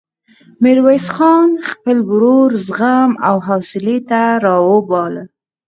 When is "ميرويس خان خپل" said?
0.63-1.97